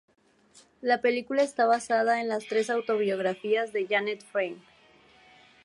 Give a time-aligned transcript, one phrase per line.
[0.81, 4.57] La película está basada en las tres autobiografías de Janet Frame.